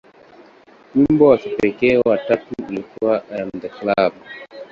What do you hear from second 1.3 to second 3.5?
kipekee wa tatu ulikuwa "I Am